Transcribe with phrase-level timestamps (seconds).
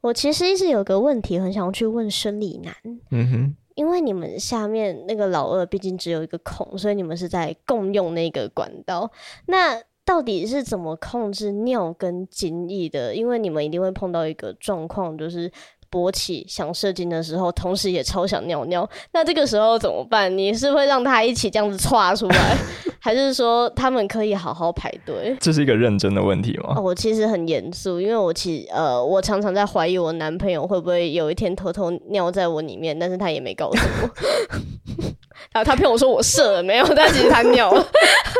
[0.00, 2.74] 我其实一直有个问题很想要去问生理男，
[3.10, 9.10] 嗯哼，因为你们下面那个老二毕竟只有一个孔，所以你们是在共用那个管道。
[9.46, 13.14] 那到底是怎么控制尿跟精液的？
[13.14, 15.50] 因为你们一定会碰到一个状况，就是。
[15.90, 20.36] 勃起想射精的时候，同时也超想尿尿，那这个时候怎么办？
[20.36, 22.56] 你是会让他一起这样子唰出来，
[23.00, 25.36] 还是说他们可以好好排队？
[25.40, 26.74] 这是一个认真的问题吗？
[26.76, 34.10] 哦，我其实很严肃，因为我其实呃，我常常在怀疑我男朋友会不会有一天偷偷尿在我里面，但是他也没告诉我。
[35.52, 37.84] 然后他骗我说我射了没有，但其实他尿了。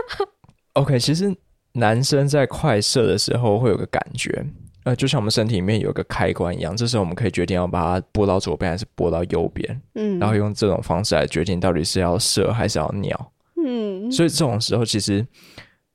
[0.74, 1.34] OK，其实
[1.72, 4.44] 男生在快射的时候会有个感觉。
[4.84, 15.26] 呃，就像我们身体里面有个开关一样，这时候我们可以决定要把它拨到左边还是拨到右边，嗯，然后用这种方式来决定到底是要射还是要尿，嗯，所以这种时候其实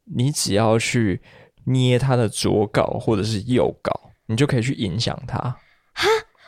[0.04, 1.20] 你只要去
[1.66, 3.92] 捏他的左睾或者是右睾，
[4.28, 5.38] 你就可以去影响他。
[5.94, 6.08] 哈，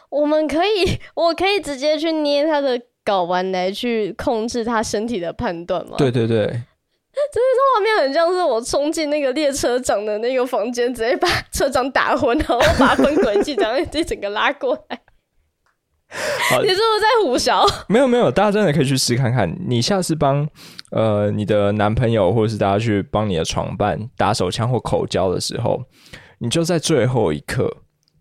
[0.10, 5.96] 我们可以，我可以直接去捏他的睾丸来去控制他身体的判断吗？
[5.98, 6.62] 对对对。
[7.32, 7.40] 这
[7.76, 15.00] 画面很像是我冲进那个列车长的那个房间，直接把车长打昏，然后把分轨器这样这整个拉过来。
[16.62, 17.66] 你是不是在胡笑？
[17.90, 19.54] 没有没有，大家真的可以去试看看。
[19.68, 20.48] 你下次帮
[20.92, 25.84] 呃你的男朋友或者是大家去帮你的床伴打手枪或口交的时候，
[26.38, 27.70] 你就在最后一刻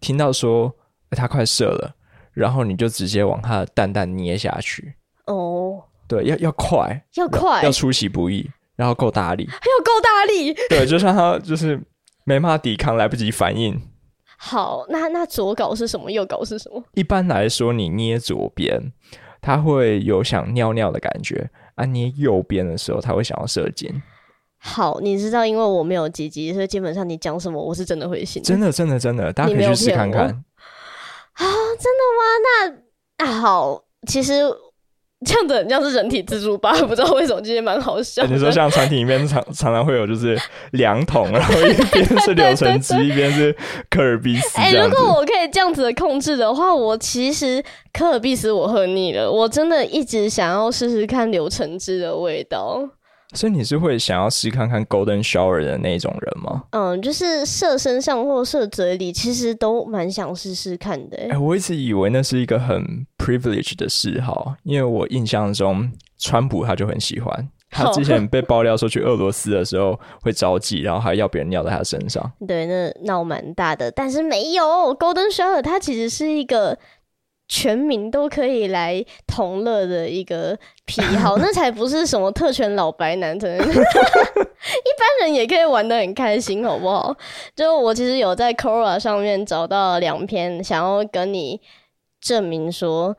[0.00, 0.74] 听到说
[1.10, 1.94] 他快射了，
[2.32, 4.96] 然后你就直接往他的蛋蛋捏下去。
[5.26, 8.50] 哦，对，要要快，要快，要出其不意。
[8.76, 11.80] 然后够大力，还有够大力，对，就像他就是
[12.24, 13.80] 没办法抵抗，来不及反应。
[14.38, 16.12] 好，那那左稿是什么？
[16.12, 16.84] 右稿是什么？
[16.92, 18.92] 一般来说，你捏左边，
[19.40, 23.90] 他会有想尿尿的感觉；啊，捏右边的时候，他会想要射精。
[24.58, 28.42] 好，你知道，因为我没有鸡鸡，所以基本上你讲什么，我是真的会信。
[28.42, 30.24] 真的，真的，真的，大家可以去试看看。
[30.24, 31.44] 啊，
[31.80, 32.76] 真的吗？
[33.18, 34.42] 那啊，好，其实。
[35.26, 36.72] 这样子很像是人体自助吧？
[36.86, 38.24] 不知道为什么，今天蛮好笑。
[38.26, 40.38] 你说像餐厅里面常常常会有就是
[40.70, 43.54] 两桶，然后一边是柳橙汁，一边是
[43.90, 44.56] 可尔必斯。
[44.56, 52.88] 哎、欸，如果我可以这样子的控制的话，我其实可尔必斯我喝腻了，我真的一直想要试试看柳橙汁的味道。
[53.34, 56.64] 所以你是会想要试看看 Golden Shower 的那种人吗？
[56.70, 61.16] 嗯，就是射身上或射嘴里，其实都蛮想试试看的。
[61.18, 67.48] 哎、欸，我一直以为那是一个很 privilege 的嗜好，因为我印象中川普他就很喜欢。
[67.68, 72.32] 他之前被爆料说去俄罗斯的时候会着急，然后还要别人尿在他身上。
[72.46, 74.64] 对，那闹蛮大的，但是没有
[74.96, 76.78] Golden Shower，它其实是一个。
[77.48, 87.16] 全民都可以来同乐的一个癖好， 那才不是什么特权老白男，可能 一般人也可以玩的很开心，好不好？
[87.54, 91.60] 就我其实有在 Quora 上面找到两篇，想要跟你
[92.20, 93.16] 证明说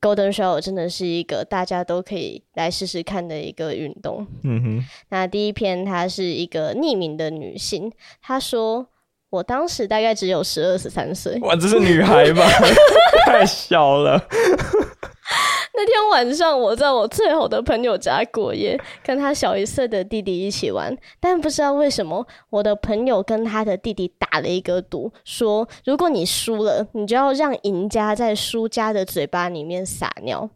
[0.00, 4.26] ，Golden Shower 真的是一个大家都可以来试试看的一个运动。
[4.42, 8.88] 嗯哼，那第一篇她是一个匿名的女性，她说。
[9.34, 12.46] 我当时大概只有十二十三岁，哇，这是女孩吧？
[13.26, 14.24] 太小了。
[15.76, 20.96] 那天晚上，我在我最好的朋友家过夜，跟他小一岁的弟弟一起玩。
[21.18, 30.48] 但不知道为什么，我的朋友跟他的弟弟打了一个赌，说如果你输了，你就要让赢家在输家的嘴巴里面撒尿。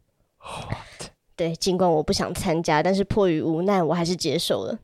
[1.34, 4.78] 对，尽管我不想参加，但是迫于无奈，我还是接受了。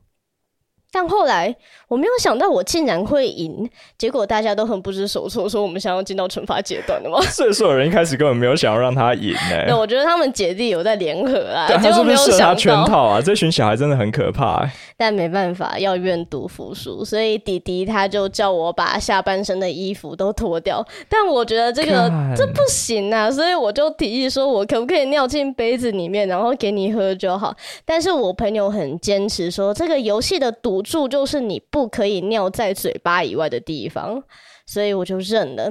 [0.95, 1.53] 但后来
[1.89, 7.19] 我没有想到我竟然会赢，结果大家都很不知所措，说我们想要进到惩罚阶段了吗？
[7.23, 9.65] 所以所有人一开始根本没有想要让他赢呢、欸。
[9.65, 13.21] 对，我觉得他们姐弟有在联合啊，对，结果没有想到他是不是设他圈套啊？
[13.21, 14.71] 这群小孩真的很可怕、欸。
[14.95, 20.81] 但没办法，要愿赌服输，所以弟弟他就叫我把下半身的衣服都脱掉。
[21.09, 27.53] 但我觉得这个这不行啊，所以我就提议说，我可不可以尿进杯子里面，然后给你喝就好。
[27.83, 34.23] 但是我朋友很坚持说，这个游戏的赌住就是你不可以尿在嘴巴以外的地方，
[34.67, 35.69] 所以我就认了。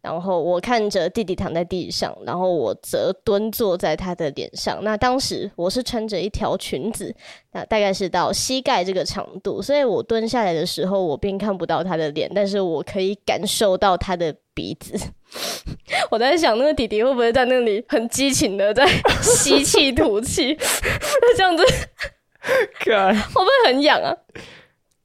[0.00, 4.80] 然后我看着弟弟躺在地上，然后我则蹲坐在他的脸上。
[4.82, 7.14] 那当时我是穿着一条裙子，
[7.52, 14.94] 那大概是到膝盖这个长度，所以我蹲下来的时候，我并看不到他的脸，但是我可以感受到他的鼻子。
[16.10, 18.86] 我在想，那个弟弟会不会在那里很激情的在
[19.22, 20.54] 吸气吐气？
[21.34, 21.64] 这样子，
[22.84, 24.14] 可会不会很痒啊？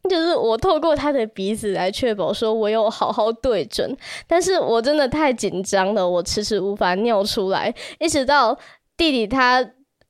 [0.10, 3.96] 就是我透过他的鼻子来确保说我有好好对准，
[4.26, 8.58] 但是我真的太紧张了，我迟迟无法尿出来，一直到
[8.98, 9.64] 弟弟他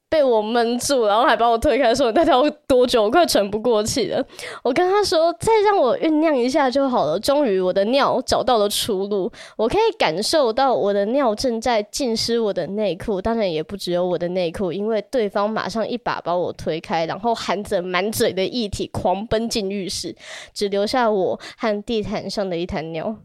[0.09, 3.03] 被我闷住，然后还把我推开，说：“你到底要多久？
[3.03, 4.25] 我快喘不过气了。”
[4.63, 20.15] 我跟他说：“再让我酝酿一下就好了。”终于，我的尿找到了出路，我可以感受到我的尿正在浸湿我的内裤，当然也不只有我的内裤，因为对方马上一把把我推开，然后含着满嘴的液体狂奔进浴室，
[20.56, 23.15] 只留下我和地毯上的一滩尿。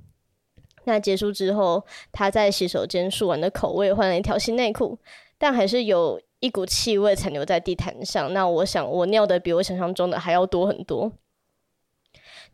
[0.85, 1.83] 那结束之后，
[2.13, 4.99] 他在洗手间漱完的口味换了一条新内裤，
[5.39, 6.21] 但还是有。
[6.45, 11.11] 一股气味残留在地毯上，那我想我尿的比我想象中的还要多很多。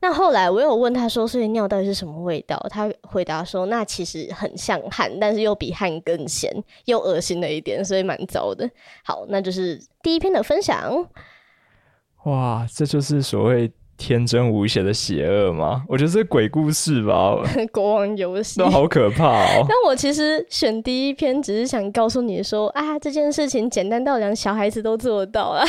[0.00, 2.56] 那后来我有问他说，所以尿到底是什么味道？
[2.70, 6.54] 他回答说，那其实很像汗，但是又比汗更咸，
[6.84, 8.70] 又恶心了一点，所以蛮糟的。
[9.04, 11.08] 好，那就是第一篇的分享。
[12.26, 13.72] 哇，这就是所谓。
[14.00, 15.84] 天真无邪的邪恶吗？
[15.86, 17.36] 我觉得是鬼故事吧。
[17.70, 19.64] 国王游戏都好可怕哦。
[19.68, 25.62] 但我其实选第一篇，只是想告诉你说啊，这件事情简单到连小孩子都做得到了。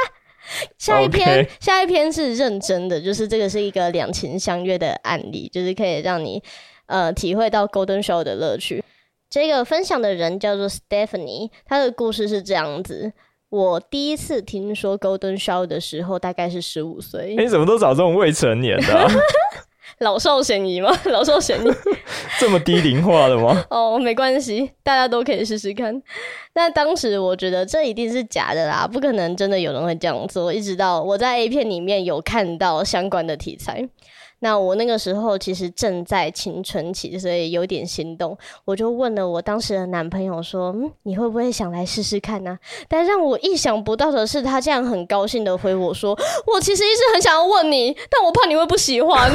[0.76, 6.42] 下一篇.下一篇是认真的，就是这个是一个两情相悦的案例，就是可以让你
[6.86, 8.84] 呃体会到 Golden Shower 的乐趣。
[9.30, 13.14] 这个分享的人叫做 Stephanie，他的故事是这样子。
[13.52, 17.36] 我第一次听说 Golden Shower 的时候，大概是十五岁。
[17.36, 19.06] 你怎么都找这种未成年的、啊？
[20.00, 20.90] 老少咸宜吗？
[21.12, 21.70] 老少咸宜，
[22.40, 23.62] 这么低龄化的吗？
[23.68, 26.02] 哦，没关系，大家都可以试试看。
[26.54, 30.50] 那当时我觉得这一定是假的啦，不可能真的有人会这样做。
[30.50, 33.86] 一直到我在 A 片里面有看到相关的题材。
[34.42, 42.58] 那我那个时候其实正在青春期，所以有点心动，我就问了我当时的男朋友说：“嗯，你会不会想来试试看呢、？”
[42.88, 49.30] 但让我意想不到的是，他这样很高兴的回我说：“我其实一直很想要问你，但我怕你会不喜欢。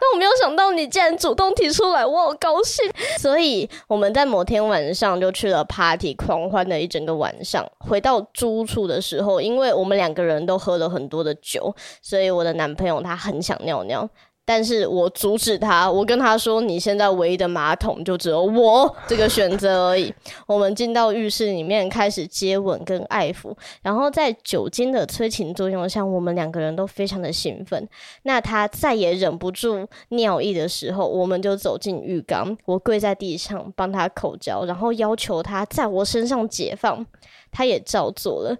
[0.00, 2.88] 但我没有想到你竟然主动提出来，我好高兴。
[3.18, 7.68] 所以我们在某天晚上就去了 party，狂欢了一整个晚上。
[7.80, 14.08] 回到住处的时候，因为我们两个人都喝了很多的酒，所以我的男朋友他很想尿尿。
[14.48, 20.10] 但是我阻止他，我跟他说：“你现在唯一的马桶就只有我这个选择而已。”
[20.48, 27.86] 我们进到浴室里面，开始接吻跟爱抚，然后在酒精的催情作用下，我们两个人都非常的兴奋。
[28.22, 37.04] 那他再也忍不住尿意的时候，我们就走进浴缸，我跪在地上帮他口交，然后要求他在我身上解放，
[37.52, 38.56] 他也照做了。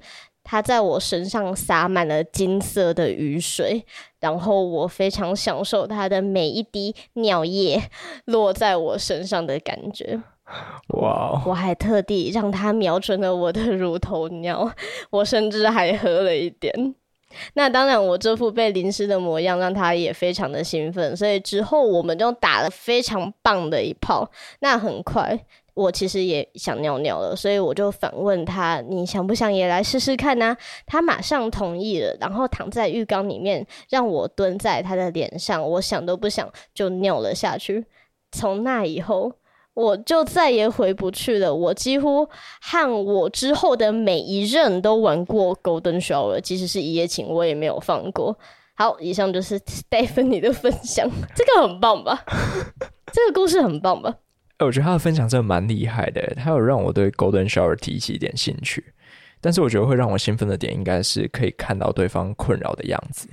[0.50, 3.84] 他在我身上洒满了金色的雨水，
[4.18, 7.78] 然后我非常享受它的每一滴尿液
[8.24, 10.18] 落在我身上的感觉。
[10.94, 11.50] 哇 Wow！
[11.50, 14.72] 我还特地让它瞄准了我的乳头尿，
[15.10, 16.94] 我甚至还喝了一点。
[17.52, 24.30] 那当然，我这副被淋湿的模样让他也非常的兴奋，所以之后我们就打了非常棒的一炮。
[24.60, 25.38] 那很快。
[25.78, 35.62] 我其实也想尿尿了，所以我就反问他：“你想不想也来试试看呢、啊？”他马上同意了，然后躺在浴缸里面，让我蹲在他的脸上。
[35.62, 37.86] 我想都不想就尿了下去。
[38.32, 39.32] 从那以后，
[39.74, 41.54] 我就再也回不去了。
[41.54, 42.28] 我几乎
[42.60, 48.36] 和我之后的每一任都玩过 Golden Shower，即使是一夜情，我也没有放过。
[48.74, 52.24] 好，以上就是 Stephanie 的分享， 这个很棒吧？
[53.14, 54.16] 这个故事很棒吧？
[54.58, 58.84] 哎，我觉得他的分享真的蛮厉害的，他有让我对 Golden Shower 提起一点兴趣。
[59.40, 63.28] 但是我觉得会让我兴奋的点，应该是可以看到对方困扰的样子。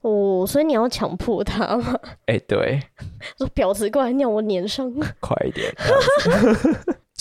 [0.00, 1.94] 哦，所以你要强迫他吗？
[2.24, 2.80] 哎，对，
[3.36, 4.90] 说婊子过来尿我脸上，
[5.20, 5.70] 快一点。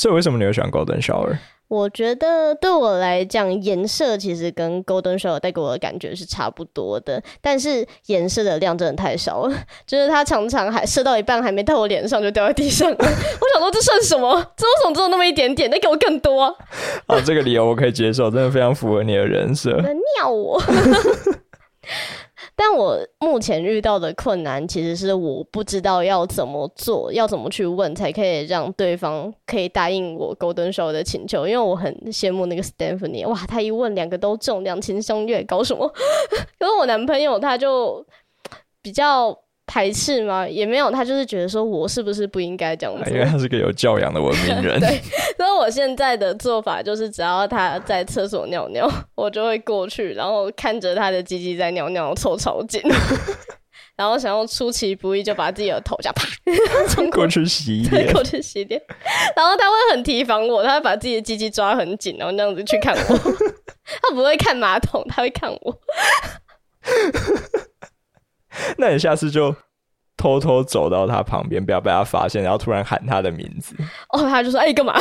[0.01, 1.37] 所以为什么你会喜欢 Golden Shower？
[1.67, 9.55] 我觉得对我来讲，颜色其实跟 Golden Shower 带给我的感觉是差不多的，但是颜色的量真的太少了，
[9.85, 12.97] 就是它常常还射到一半还没到我脸上就掉在地上了。
[12.99, 14.33] 我想说这算什么？
[14.57, 15.69] 这为什么只有那么一点点？
[15.69, 16.55] 再给我更多啊！
[17.05, 19.79] 啊，这个理由我可以接受，真的非常符合你的人设。
[20.17, 20.59] 尿我。
[22.55, 31.47] 但我目前遇到的困难，其实是我不知道要怎么做，要怎么去问，才可以让对方可以答应我 Golden Show 的请求。
[31.47, 35.87] 因为我很羡慕那个 Stephanie，哇，他一问两个都中，两情相悦，搞什么？
[36.59, 38.05] 可是我男朋友他就
[38.81, 39.37] 比较。
[39.71, 40.45] 排斥吗？
[40.45, 43.13] 也没有，他就是觉得说，我是不是不应该这样做？
[43.13, 44.77] 因为他是个有教养的文明人。
[44.83, 44.99] 对，
[45.37, 48.85] 所以我现在的做法就是，只要他在厕所尿尿，
[49.15, 52.81] 我就会过去，然后看着他的鸡鸡在尿尿，凑超紧，
[53.95, 56.27] 然后想要出其不意就把自己的头这样啪
[56.89, 58.81] 冲过去洗脸，过去洗脸，
[59.37, 63.17] 然后他会很提防我，他会把自己的鸡鸡抓很紧，然后那样子去看我。
[64.01, 65.79] 他不会看马桶，他会看我。
[68.77, 69.55] 那你下次就
[70.17, 73.75] 偷偷走到他旁边，不要被他发现，然后突然喊他的名字。
[74.09, 74.93] 哦，他就说：“哎、欸，干嘛？”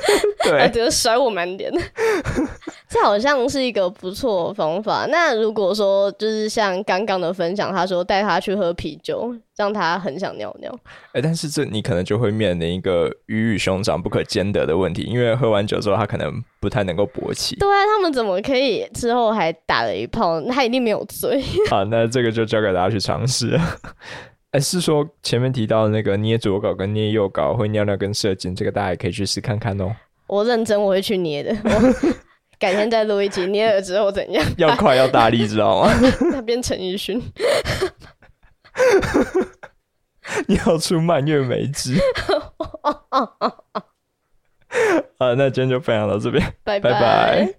[0.42, 1.70] 对，直接甩我满脸。
[2.88, 5.06] 这好像是一个不错的方法。
[5.10, 10.74] 那如果说就是像刚刚的分享，他说带他去喝啤酒，让他很想尿尿。
[11.08, 17.56] 哎、欸，但是这你可能就会面临一个鱼与熊掌不可兼得的问题，因为喝完酒之后他可能不太能够勃起。
[17.56, 20.40] 对啊，他们怎么可以之后还打了一炮？
[20.42, 21.42] 他一定没有醉。
[21.70, 23.58] 好，那这个就交给大家去尝试。
[24.50, 29.94] 哎、欸，是说前面提到那个捏左睾跟捏右睾会尿尿跟射精，这个大家也可以去试看看哦。
[30.26, 31.54] 我认真，我会去捏的。
[32.58, 34.44] 改天再录一集，捏了之后怎样？
[34.56, 35.92] 要快要大力，知道吗？
[36.32, 37.22] 那边陈奕迅，
[40.46, 41.94] 你要出蔓越莓汁。
[45.18, 46.92] 好，那今天就分享到这边，拜拜。
[46.92, 47.57] 拜拜。